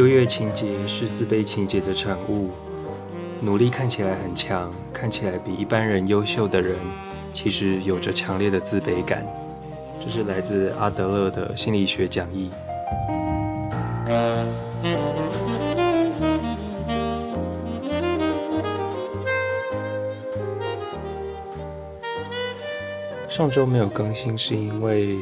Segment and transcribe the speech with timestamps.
[0.00, 2.48] 优越情节是自卑情节的产物。
[3.42, 6.74] 努力看起来很强，看起来比一般人优秀的人，
[7.34, 9.26] 其实有着强烈的自卑感。
[10.02, 12.48] 这是来自阿德勒的心理学讲义。
[23.28, 25.18] 上周没有更新，是因为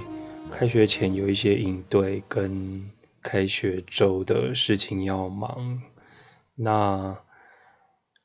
[0.52, 2.80] 开学前有一些应对跟
[3.22, 5.82] 开学周的事情要忙。
[6.54, 7.18] 那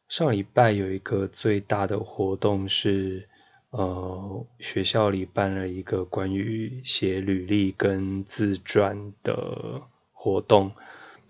[0.10, 3.28] 上礼拜有一个最大的活动是，
[3.72, 10.72] 呃，学校里办了一个关于写履历跟自传的活动。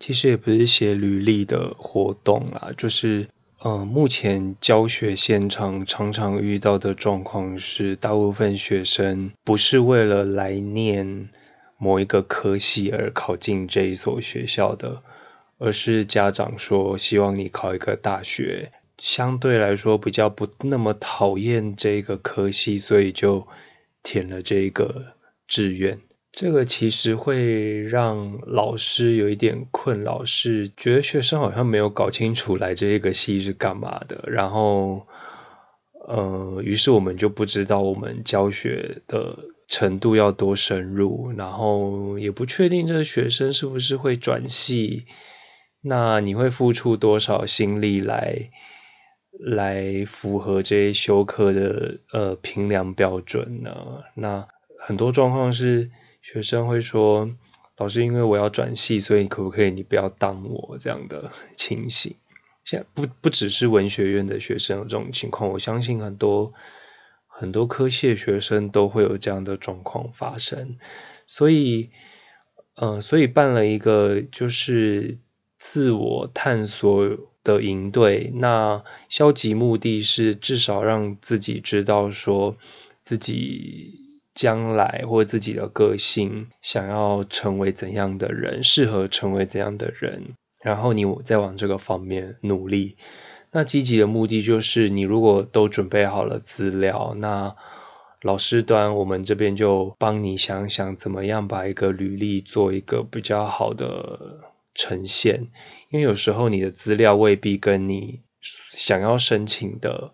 [0.00, 3.28] 其实也不是写履历的活动啦，就是。
[3.60, 11.30] 呃，目前教学现场常常遇到的状况是，大部分学生不是为了来念
[11.78, 15.02] 某一个科系而考进这一所学校的，
[15.58, 23.46] 而是家长说希望你考一个大学，相对来说比较不那么讨厌这个科系，所以就
[24.02, 25.14] 填了这个
[25.46, 26.00] 志愿。
[26.32, 35.06] 这个其实会让老师有一点困扰，是觉得学生好像没有搞清楚来这个系是干嘛的，然后，
[36.08, 39.38] 呃，于是我们就不知道我们教学的
[39.68, 45.06] 程度要多深入，然后也不确定这个学生是不是会转系，
[45.80, 48.50] 那你会付出多少心力来
[49.38, 54.04] 来符合这些修课的呃评量标准呢？
[54.14, 54.48] 那
[54.78, 55.90] 很多状况是。
[56.26, 57.36] 学生会说
[57.76, 62.16] ：“老师，因为我要转系，所以可不可以你不要当我这样的 情形？”
[62.64, 66.54] 现在不不只是文学院的学生有这种情况，我相信很多
[67.44, 70.78] 很多科系的学生都会有这样的状况发生。
[71.26, 71.90] 所以，
[72.74, 75.18] 呃，所以办了一个就是
[75.58, 78.32] 自我探索的营队。
[78.34, 82.56] 那消极目的是至少让自己知道说
[83.02, 84.02] 自己。
[84.34, 92.96] 将来或自己的个性，想要成为怎样的人，适合成为怎样的人，然后你再往这个方面努力。
[93.54, 97.54] 那积极的目的就是，你如果都准备好了资料，那
[98.20, 104.40] 老师端我们这边就帮你想想，怎么样把一个履历做一个比较好的
[104.74, 105.48] 呈现。
[105.90, 108.20] 因为有时候你的资料未必跟你
[108.70, 110.12] 想要申请的。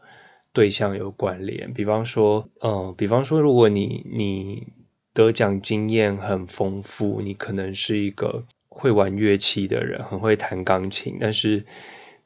[0.53, 4.67] 对象有关联，比方说，嗯，比方说，如果你你
[5.15, 11.67] 得奖经验很丰富，你可能是一个会玩乐器的人，很会弹钢琴，但是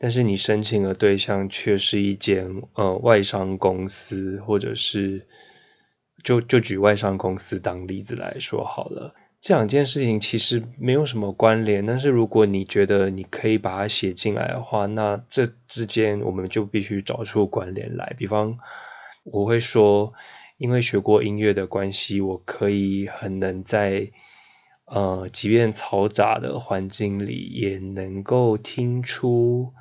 [0.04, 5.26] 但是你申请的对象却是一间呃外商公司，或者是
[6.22, 9.14] 就就举外商公司当例子来说好了。
[9.40, 18.14] 这两件事情其实没有什么关联，但是如果你觉得你可以把它写进来的话，那这之间我们就必须找出关联来。
[18.18, 18.58] 比方，
[19.22, 20.12] 我会说，
[20.58, 24.10] 因为学过音乐的关系，我可以很能在
[24.94, 29.72] 呃，即便嘈杂的环境里，也能够听出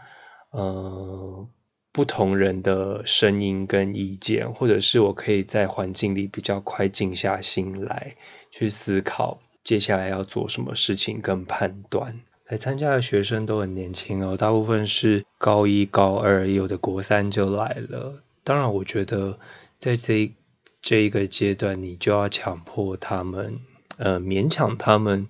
[0.50, 1.47] 呃
[1.91, 8.16] 不同人的声音跟意见，或者是我可以在环境里比较快静下心来
[8.50, 9.40] 去思考。
[9.63, 12.22] 接下来要做什么事情跟判断？
[12.47, 18.23] 来参加的学生都很年轻哦，大部分是高一、高二，有的国三就来了。
[18.44, 19.38] 当然，我觉得
[19.78, 20.34] 在这
[20.81, 23.59] 这一个阶段，你就要强迫他们，
[23.97, 25.27] 呃，勉强他们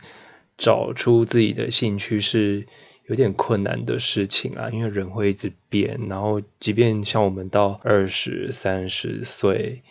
[0.57, 2.67] 找出自己的兴趣是
[3.07, 6.07] 有点困难的事情啊，因为人会一直变。
[6.09, 9.83] 然后，即便像我们到二十三十岁。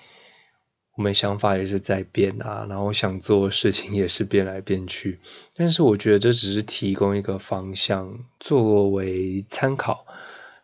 [0.95, 5.21] 我们想法也是在变啊，然后想做事情也是变来变去。
[5.57, 10.05] 但是我觉得这只是提供一个方向作为参考。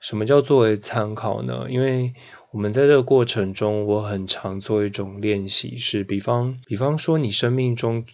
[0.00, 1.68] 什么叫作为参考呢？
[1.70, 2.12] 因为
[2.52, 8.04] 我们在这个过程中，我很常做一种练习，是比方，比方说你生命中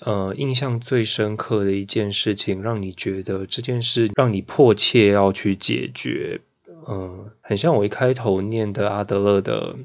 [0.00, 6.40] 呃印象最深刻的一件事情，让你觉得这件事让你迫切要去解决。
[6.88, 9.76] 嗯，很像我一开头念的阿德勒的。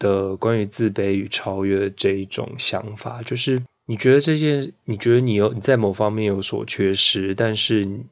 [0.00, 8.02] 的关于自卑与超越这一种想法，就是你觉得这件，你觉得你有你在某方面有所缺失，但是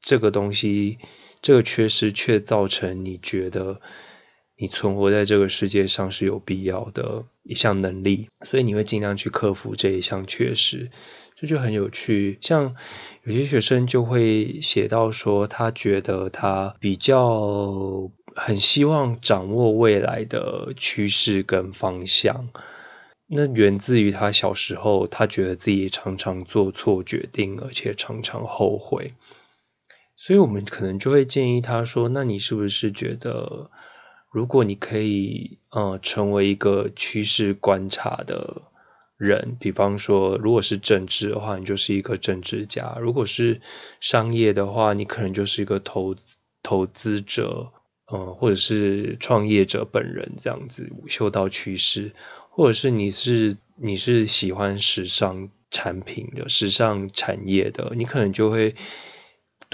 [0.00, 0.96] 这个东西，
[1.44, 3.80] 这个缺失却造成你觉得
[4.56, 10.90] 你存活在这个世界上是有必要的一项能力，所以你会尽量去克服这一项缺失，
[11.36, 12.38] 这就很有趣。
[12.40, 12.74] 像
[13.22, 18.10] 有些学生就会写到说，他觉得他比较。
[18.36, 22.48] 很希望掌握未来的趋势跟方向，
[23.28, 29.12] 那源自于他小时候，他觉得自己常常做错决定，而且常常后悔。
[30.16, 33.70] 所以我们可能就会建议他说：“那你是不是觉得，
[34.30, 38.62] 如果你可以，呃，成为一个趋势观察的
[39.16, 43.60] 人，比方说，如果是政治的话，你就是一个政治家；如果是
[44.00, 47.72] 商业的话，你可能就是一个投资投资者，
[48.06, 52.12] 呃，或者是创业者本人这样子，嗅到趋势。”
[52.56, 58.76] 或者是你是你是喜欢时尚产品的时尚产业的，你可能就会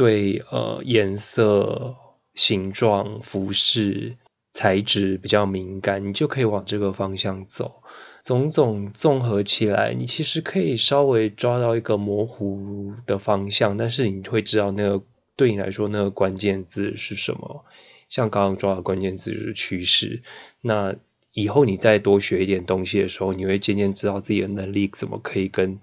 [0.00, 1.94] 对呃颜色、
[2.34, 4.16] 形状、服饰、
[4.50, 7.82] 材质比较敏感，你就可以往这个方向走。
[8.22, 15.04] 种种综合起来，你其实可以稍微抓到一个模糊的方向，但是你会知道那个
[15.36, 17.66] 对你来说那个关键字是什么。
[18.08, 20.22] 像刚刚抓的关键字就是趋势，
[20.62, 20.96] 那。
[21.32, 25.78] 以后你再多学一点东西的时候，你会渐渐知道自己的能力怎么可以跟，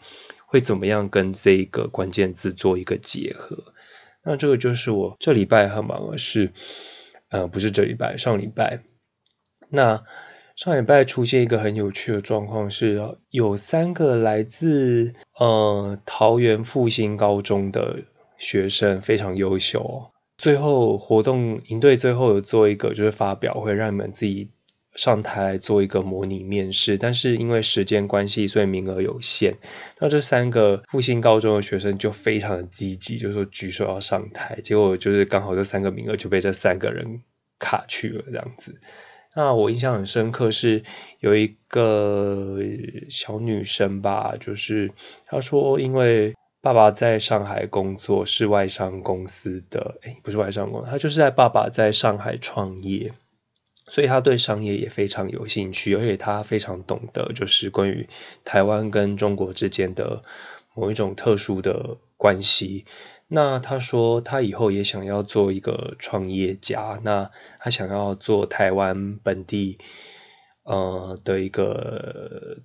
[0.45, 3.63] 会怎么样跟这个关键字做一个结合。
[4.23, 6.51] 那这个就是我这礼拜很忙的事，
[7.29, 8.83] 呃，不是这礼拜，上礼拜。
[9.69, 10.03] 那
[10.55, 18.03] 上礼拜出现一个很有趣的状况是，有三个来自呃桃园复兴高中的
[18.37, 24.51] 学生非常优秀，最后活动营队最后有做一个就是发表会，让你们自己。
[24.97, 29.55] 上台做一个模拟面试，但是因为时间关系，所以名额有限。
[29.99, 34.59] 那这三个复兴高中的学生就非常的积极，就说举手要上台。
[34.63, 37.21] 结果就是刚好这三个名额就被这三个人
[37.59, 38.81] 卡去了，这样子。
[39.35, 40.81] 那我印象很深刻是
[41.19, 42.57] 有一个
[43.09, 44.91] 小女生吧，就是
[45.27, 53.13] 她说因为爸爸在上海工作，是外商公司的，哎，不是外商公司，他就是在爸爸在上海创业。
[53.87, 58.09] 所以他对商业也非常有兴趣，而且他非常懂得，就是关于
[58.43, 60.23] 台湾跟中国之间的
[60.75, 62.85] 某一种特殊的关系。
[63.29, 69.79] 那他说他以后也想要做一个创业家，那他想要做台湾本地
[70.63, 72.57] 呃的一个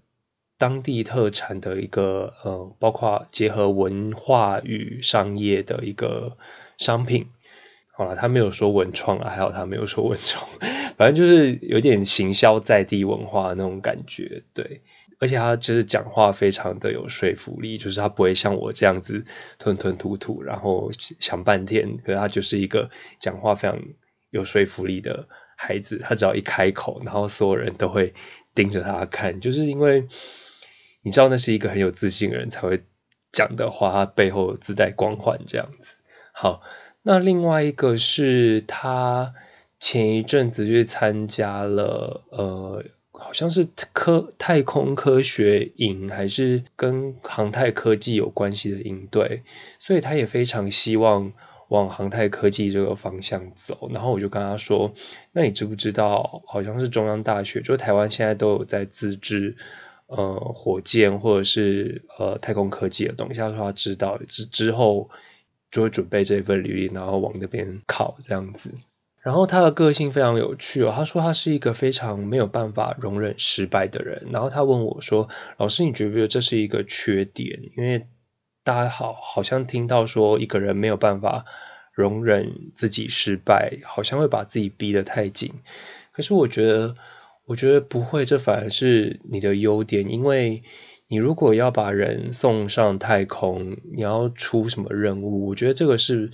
[0.59, 6.37] 当地特产的一个呃，包括结合文化与商业的一个
[6.79, 7.29] 商品。
[7.95, 10.49] 好了，他没有说文创啊，还好他没有说文创，
[10.97, 14.81] 反正就是有点行销在地文化那种感觉，对。
[15.19, 19.25] 而且他就是讲话非常的有说服力，就是他不会像我这样子
[19.59, 20.91] 吞吞吐吐，然后
[21.21, 22.91] 想半天，可是他就是一个
[23.21, 23.79] 讲话非常
[24.31, 25.99] 有说服力的孩子。
[25.99, 28.15] 他只要一开口，然后所有人都会
[28.55, 30.09] 盯着他看，就是因为
[31.03, 32.83] 你知道那是一个很有自信的人才会
[33.31, 35.95] 讲的话，他背后自带光环这样子。
[36.33, 36.63] 好。
[37.05, 39.35] 那另外一个是他
[39.81, 49.43] 前一阵子去参加了，呃，好像是科太空科学营，还是跟航太科技有关系的营队，
[49.81, 51.33] 所以他也非常希望
[51.67, 53.91] 往航太科技这个方向走。
[53.93, 54.95] 然后我就跟他说
[55.35, 59.57] ：“那你知不知道，好像是中央大学，就台湾现在都有在自制
[60.07, 65.11] 呃火箭或者是呃太空科技的东西。”他说他知道之之后。
[65.73, 68.71] 就会准备这份履历，然后往那边考这样子。
[69.23, 74.29] 然后他的个性非常有趣哦，他说他是一个非常没有办法容忍失败的人。
[74.31, 77.71] 然后他问我说：“老师，你觉不觉得这是一个缺点？
[77.77, 78.07] 因为
[78.65, 81.47] 大家好好像听到说一个人没有办法
[81.95, 85.55] 容忍自己失败，好像会把自己逼得太紧。
[86.13, 86.97] 可是我觉得，
[87.47, 90.63] 我觉得不会，这反而是你的优点，因为。”
[91.13, 95.47] 你如果要把人送上太空，你要出什么任务？
[95.47, 96.31] 我觉得这个是，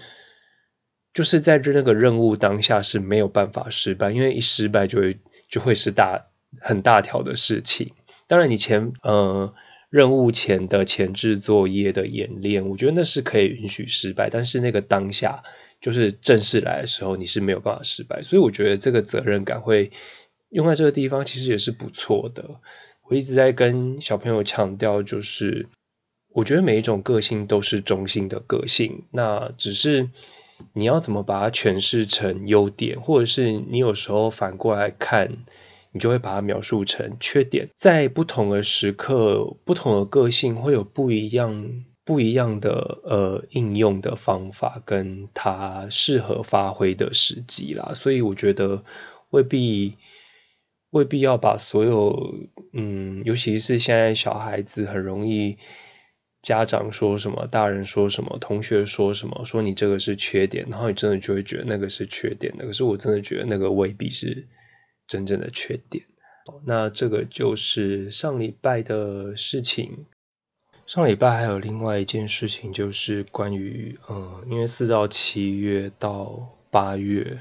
[1.12, 5.18] 就是在那个任务当下是没有办法失败，因为一失败就会
[5.48, 6.26] 就会是大
[6.60, 7.90] 很大条的事情。
[8.28, 9.52] 当然，你前呃
[9.90, 15.42] 任务前的前置作业的演练，我觉得那是可以允许失败，但是那个当下
[15.80, 18.22] 就是正式来的时候，你是没有办法失败。
[18.22, 19.90] 所以我觉得这个责任感会
[20.50, 22.60] 用在这个地方，其实也是不错的。
[23.08, 25.68] 我一直在跟小朋友强调，就是
[26.28, 30.10] 我觉得每一种个性都是中性的个性，那只是
[30.74, 35.38] 你要怎么把它诠释成优点，或者是你有时候反过来看，
[35.90, 37.70] 你就会把它描述成缺点。
[37.76, 47.92] 在不同的时刻，不同的个性会有不一样、不一样的呃应用的方法，跟它适合发挥的时机啦。
[47.94, 48.84] 所以我觉得
[49.30, 49.96] 未必。
[50.90, 52.34] 未必要把所有，
[52.72, 55.58] 嗯，尤其是现在小孩子很容易，
[56.42, 62.64] 家长说什么，大人说什么，同学说什么，说你这个是缺点，然后你真的就会觉得那个是缺点的。
[62.66, 64.48] 可是我真的觉得那个未必是
[65.06, 66.04] 真正的缺点。
[66.64, 70.06] 那这个就是上礼拜的事情。
[70.86, 77.40] 上礼拜还有另外一件事情，就是关于，嗯，因为四到七月到八月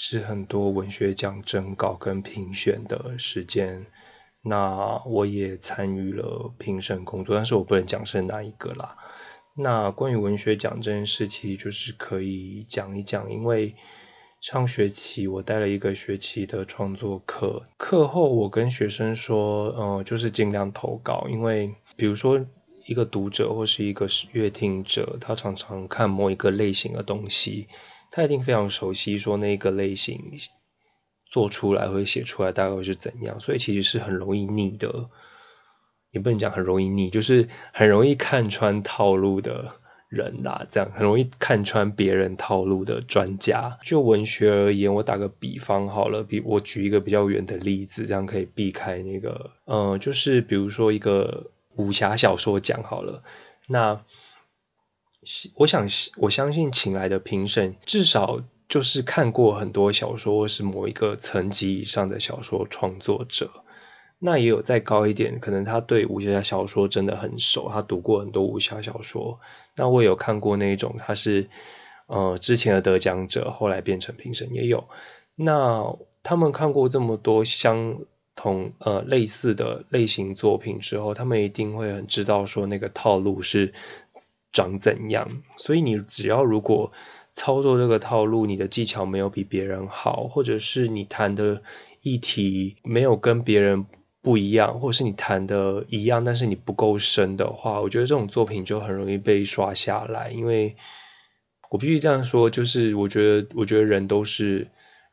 [0.00, 3.86] 是很多文学奖征稿跟评选的时间，
[4.42, 8.96] 那我也参与了评审工作，但是我不能讲是哪一个啦。
[9.56, 13.74] 那关于文学奖这件事，其实就是可以讲一讲，因为
[14.40, 22.46] 上学期我带了一个学期的创作课，课后我跟学生说，嗯，就是尽量投稿，因为比如说。
[22.86, 27.68] 一个读者或是一个阅听者，他常常看某一个类型的东西，
[28.10, 30.32] 他一定非常熟悉，说那个类型
[31.26, 35.10] 做出来或写出来大概会是怎样，所以其实是很容易腻的。
[36.10, 39.72] 也不能讲很容易腻，就是很容易看穿套路的
[40.08, 43.78] 人啦，这样很容易看穿别人套路的专家。
[43.84, 51.50] 就文学而言，我打个比方好了，比我举一个比较远的例子，这样可以避开那个，嗯，就是比如说一个。
[51.76, 53.22] 武侠小说讲好了，
[53.68, 54.00] 那
[55.54, 63.50] 我想我相信请来的评审至少就是看过很多小说或，是某一个层级以上的小说创作者。
[64.18, 69.40] 那也有再高一点，可能他对武侠小说真的很熟，他读过很多武侠小说。
[69.76, 71.48] 那我有看过那一种他是
[72.06, 74.88] 呃之前的得奖者，后来变成评审也有。
[75.34, 77.98] 那他们看过这么多相。
[78.40, 83.74] 同呃类似的类型作品之后，他们一定会很知道说那个套路是
[84.52, 85.42] 长怎样。
[85.56, 86.92] 所以你只要如果
[87.32, 91.62] 操作这个套路，你的技巧没有比别人好，或者是你谈的
[92.02, 93.86] 议题没有跟别人
[94.22, 100.30] 不一样，或者是你谈的一样，但是你不够深的话，我觉得这种作品就很容易被刷下来。
[100.30, 100.76] 因为
[101.70, 104.68] 我必须这样说，就是我觉得我觉得人都是。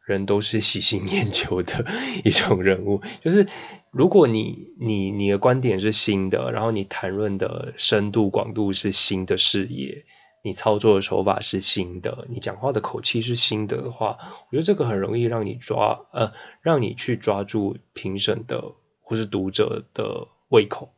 [0.06, 1.88] 人都是喜新厌旧的
[2.24, 3.48] 一种人物，就是
[3.90, 10.06] 如果你你你的观点是新的，然后你谈论的深度广度是新的视野，
[10.44, 20.94] 你操作的手法是新的，你讲话的口气是新的的话，我觉得这个很容易让你抓呃，让你去抓住评审的或是读者的胃口，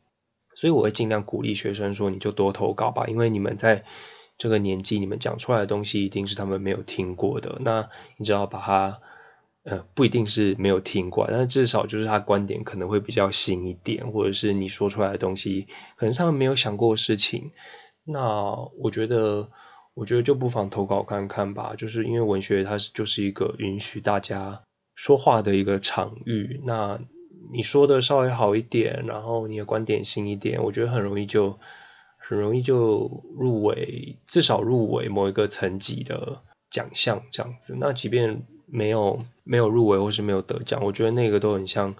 [0.54, 3.86] 所以我会尽量鼓励学生说，你就多投稿吧，因为你们在。
[4.38, 7.58] 这个年纪，你们讲出来的东西一定是他们没有听过的。
[7.62, 9.02] 那你只要把它，
[9.64, 17.52] 呃，不一定是没有听过，但至少就是他观点可能会比较新一点，或者是你说出来的东西可能他们没有想过的事情。
[18.04, 19.50] 那我觉得，
[19.96, 21.74] 我觉得就不妨投稿看看吧。
[21.76, 24.62] 就是因为文学它是就是一个允许大家
[24.94, 26.62] 说话的一个场域。
[26.64, 27.00] 那
[27.52, 31.58] 你说的稍微好一点，然后你的观点新一点，我觉得很容易就。
[32.30, 37.74] 很容易就入围，至少入围某一个层级的奖项这样子。
[37.80, 41.96] 那即便没有没有入围或是没有得奖，我觉得那个都很像，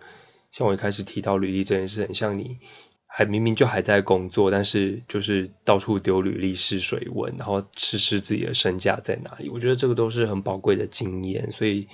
[0.52, 2.58] 像我一开始提到履历这件事，很像你
[3.06, 9.50] 还明明就还在工作，但是就是到处丢履历试水温，然后试试自己的身价在哪里。
[9.50, 11.88] 我觉得这个都是很宝贵的经验，所以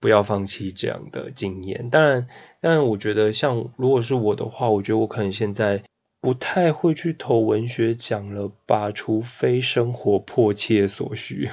[0.00, 1.88] 不要放弃这样的经验。
[1.88, 2.26] 当然，
[2.60, 5.84] 但我觉得像如果是我的话，我觉得我可能现在。
[6.20, 11.48] 不太会去投文学奖了吧，除非生活迫切所需。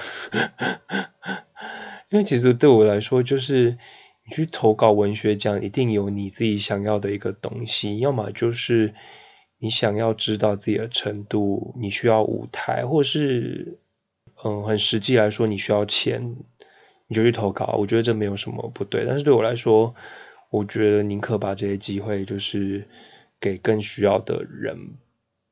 [2.09, 3.77] 因为其实对我来说，就是
[4.27, 8.95] 你去投稿文学奖，一定有你自己想要的一个东西，要么就是
[9.59, 13.77] 你想要知道自己的程度，你需要舞台，或是
[14.43, 16.37] 嗯，很实际来说，你需要钱，
[17.07, 17.75] 你就去投稿。
[17.79, 19.93] 我觉得这没有什么不对，但是对我来说，
[20.49, 22.87] 我觉得宁可把这些机会就是。
[23.39, 24.95] 给更需要的人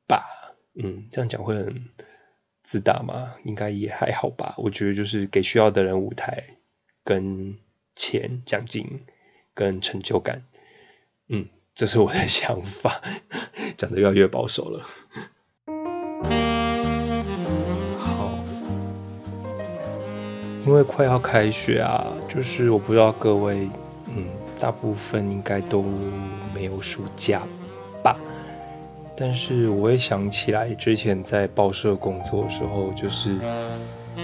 [0.06, 1.88] 吧，嗯，这样讲会很
[2.62, 3.34] 自大吗？
[3.44, 4.54] 应该也还好吧。
[4.58, 6.44] 我觉得就是给需要的人舞台、
[7.04, 7.58] 跟
[7.94, 9.04] 钱、奖金、
[9.54, 10.42] 跟成就感，
[11.28, 13.02] 嗯，这是我的想法。
[13.76, 14.86] 讲的越来越保守了。
[17.98, 18.38] 好，
[20.66, 23.68] 因为快要开学啊，就是我不知道各位，
[24.08, 25.82] 嗯，大部分应该都
[26.54, 27.46] 没有暑假。
[28.04, 28.20] 吧，
[29.16, 33.34] 但是我也想起来之前在报社工作的时候，就是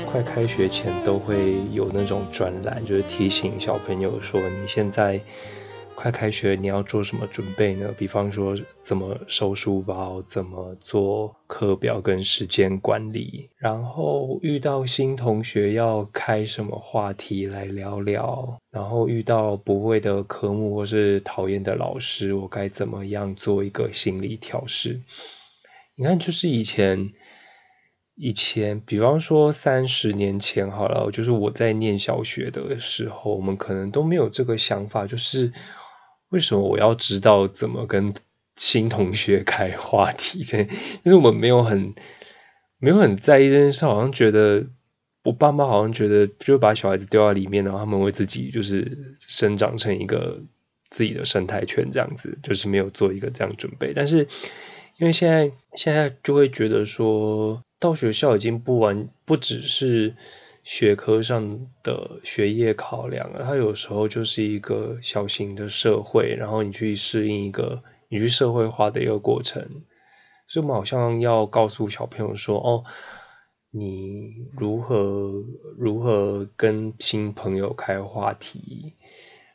[0.07, 5.19] 快开学前都会有那种专栏，就是提醒小朋友说你现在。
[6.01, 7.93] 快开学，你要做什么准备呢？
[7.99, 25.03] 比方说，怎么收书包，怎么做课表跟时间管理，然后遇到新同学要开什么话题来聊聊，然后遇到不会的科目或是讨厌的老师，我该怎么样做一个心理调试？
[25.97, 27.13] 你看，就是以前，
[28.15, 35.53] 以前，比方说三十年前好了，就是我在念小学的时候，我们可能都没有这个想法，就是。
[36.31, 38.15] 为什么我要知道怎么跟
[38.57, 40.43] 新同学开话题？
[40.43, 41.95] 这，就是我们没有很
[42.79, 44.67] 没有很在意这件事，好像觉得
[45.23, 50.41] 我爸妈好像觉得，就把小孩子丢在里面，然后他们会自己就是生长成一个
[50.89, 53.93] 自己的生态圈，这样子，就是没有做一个这样准备。
[53.95, 54.29] 但是
[54.99, 60.15] 因为现在现在就会觉得说到学校已经不完不只是。
[60.63, 69.83] 学科上的学业考量，它有时候就是一个小型的社会，然后你去适应一个你去社会化的一个过程，
[70.47, 72.85] 所以我们好像要告诉小朋友说，哦，
[73.71, 75.33] 你如何
[75.79, 78.95] 如何跟新朋友开话题，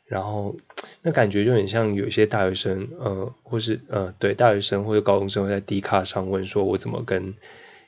[0.06, 0.56] 然后
[1.02, 7.34] 那感觉就很像有些大学生，呃，或是呃，对，大学生或者高中生会在 D 卡上问说，我怎么跟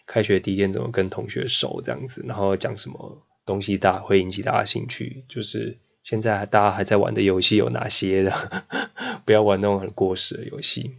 [0.09, 8.63] 开学第一天怎么跟同学熟这样子，然后讲什么东西大会引起大家兴趣，就是现在大家还在玩的游戏有哪些的，
[9.27, 10.97] 不要玩那种很过时的游戏。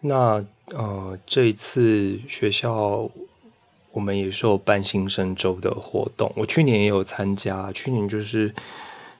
[0.00, 3.10] 那呃这一次学校
[3.92, 8.54] 我们也是有办新生周的活动，我去年也有参加，去年就是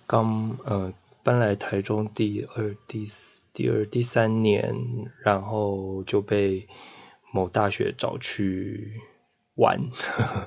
[0.06, 4.74] 刚呃搬来台中第二、第四第二、第三年，
[5.22, 6.66] 然后就被。
[7.34, 9.00] 某大学找去
[9.56, 9.80] 玩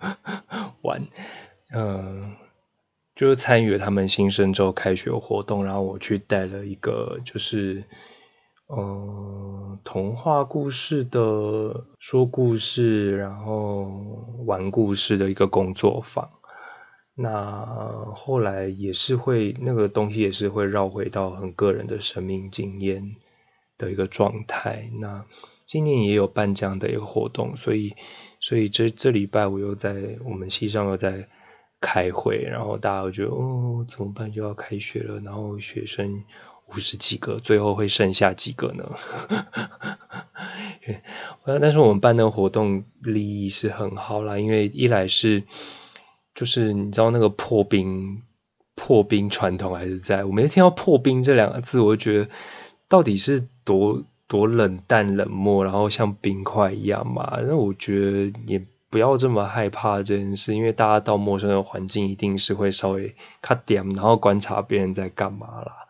[0.81, 1.05] 玩，
[1.73, 2.37] 嗯，
[3.13, 7.83] 就是参与了他们新生周开学活动，然后我去带了一个就是
[8.69, 13.83] 嗯童话故事的说故事，然后
[14.45, 16.29] 玩故事的一个工作坊。
[17.19, 17.65] 那
[18.15, 23.15] 后来也是会那个东西也是会绕回到很个人的生命经验
[23.77, 24.89] 的一个状态。
[25.01, 25.25] 那
[25.67, 27.93] 今年也有办这样的一个活动，所以，
[28.39, 31.27] 所以这这礼拜我又在我们系上又在
[31.81, 36.23] 开会，然后大家就觉得哦，怎么办就要开学了，然后学生
[36.67, 38.89] 五十几个，最后会剩下几个呢？
[41.59, 45.43] 但是我们办那个活动利益是很好啦，因为一来是
[46.33, 48.23] 就是你知道那个破冰
[48.73, 52.29] 破冰传统还是在，我每次听到破冰这两个字，我就觉得
[52.87, 54.05] 到底是多。
[54.27, 57.39] 多冷淡冷漠，然后像冰块一样嘛？
[57.41, 65.86] 那我觉得也不要这么害怕这件事，因为大家到陌生的环境，一定是会稍微卡点，然后观察别人在干嘛啦。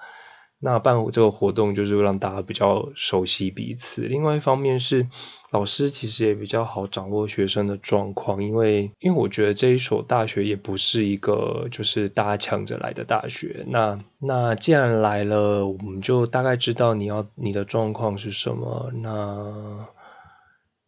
[0.59, 4.01] 那办这个活动就是让大家比较熟悉彼此。
[4.03, 5.07] 另外一方面是。
[5.49, 13.63] 老师其实也比较好掌握学生的状况，因为因为我觉得这一所大学也不是一个就是大家抢着来的大学。
[13.69, 18.91] 那那既然来了，我们就大概知道你要你的状况是什么。
[18.95, 19.87] 那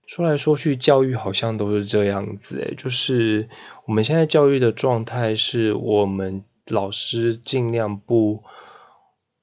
[0.05, 3.47] 说来说去，教育好像都是这样子，诶，就是
[3.85, 8.43] 我们现在教育的状态是我们老师尽量不。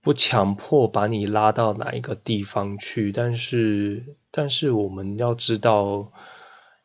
[0.07, 6.12] 不强迫把你拉到哪一个地方去，但是但是我们要知道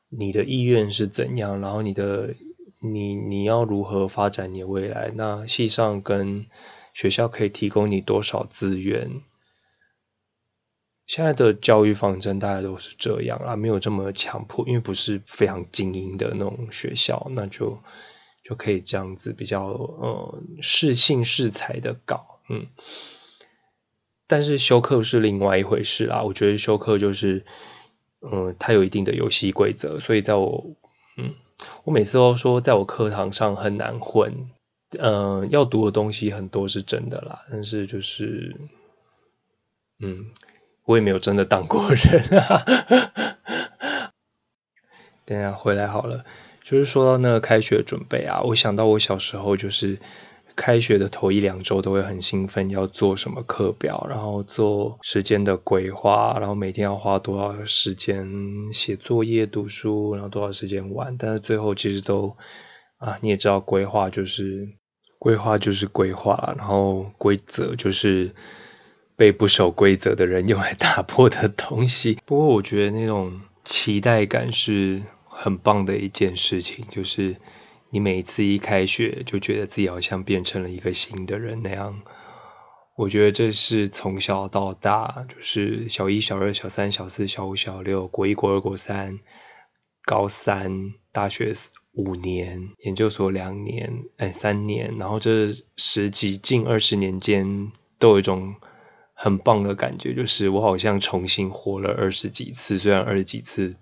[0.09, 2.33] 你的意愿是怎样，然后你的
[2.79, 5.11] 你你要如何发展你的未来？
[5.13, 6.47] 那系上跟
[6.95, 9.21] 学校可以提供你多少资源？
[11.05, 17.77] 现在的教育方针大家都是这样啊，没有这么强迫，因为不是非常精英的那种学校，那就
[18.43, 22.40] 就可以这样子比较呃适性适才的搞。
[22.51, 22.67] 嗯，
[24.27, 26.23] 但是休课是另外一回事啦。
[26.23, 27.45] 我觉得休课就是，
[28.19, 30.75] 嗯，它有一定的游戏规则，所以在我，
[31.15, 31.35] 嗯，
[31.85, 34.49] 我每次都说，在我课堂上很难混，
[34.99, 38.57] 嗯，要读的东西很多是真的啦，但是就是，
[39.99, 40.25] 嗯，
[40.83, 42.65] 我也没有真的当过人啊。
[45.23, 46.25] 等下回来好了，
[46.65, 49.99] 就是说到那个开学准备啊，我想到我小时候就是。
[50.55, 58.27] 开学的头一两周都会很兴奋，要做什么课表，然后做时间的规划，然后每天要花多少时间
[58.73, 61.17] 写作业、读书，然后多少时间玩。
[61.17, 62.35] 但是最后其实都
[62.97, 64.69] 啊，你也知道，规划就是
[65.17, 68.35] 规划就是规划，然后规则就是
[69.15, 72.19] 被不守规则的人用来打破的东西。
[72.25, 77.37] 不过我觉得那种期待感是很棒的一件事情，就是。
[77.91, 82.01] 你每一次一开学就觉得自己好像变成了一个新的人那样，
[82.95, 89.19] 我觉得这是从小到大，就是小一、小二、小三、小四、小五、小六，国一、国二、国三，
[90.05, 91.51] 高三、大学
[91.93, 98.55] 五年，研究所两年，哎，三年，然后这十几近二十年间，都有一种
[99.13, 103.75] 很棒的感觉，就是我好像重新活了二十几次，虽然二十几次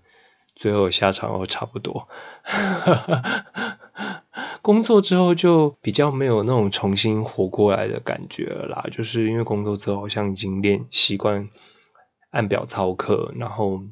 [0.55, 2.09] 最后下场都差不多。
[4.61, 11.49] 工作之后就比较没有那种重新活过来的感觉啦，就是因为工作之后好像已经练习惯
[12.29, 13.83] 按表操课，然后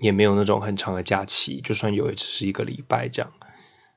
[0.00, 3.32] 也没有那种很长的假期，就算有也只是一个礼拜这样。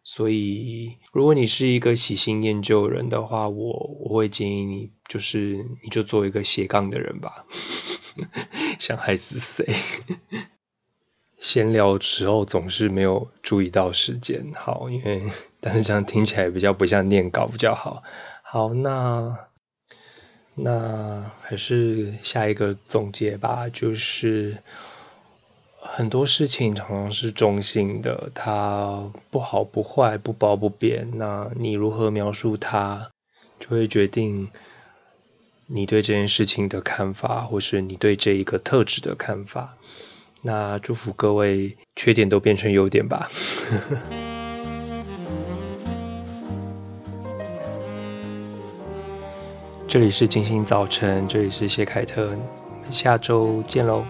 [0.05, 7.45] 所以，如果你是一个喜新厌旧人的话，我我会建议你，就是你就做一个斜杠的人吧。
[8.79, 9.73] 想害死谁？
[11.39, 15.23] 闲聊时候总是没有注意到时间，好，因为
[15.63, 18.03] 但是这样听起来比较不像念稿比较好。
[18.43, 19.47] 好，那
[20.53, 24.57] 那还是下一个总结吧，就是。
[25.85, 31.11] 很多事情常常是中性的，它不好不坏，不褒不贬。
[31.15, 33.11] 那你如何描述它，
[33.59, 34.49] 就会决定
[35.67, 39.75] 你对这件事情的看法，或是你对这一个特质的看法。
[40.41, 43.29] 那祝福各位，缺点都变成优点吧。
[49.93, 54.03] 这里是金星早晨，这里是谢凯特，我们下周见喽。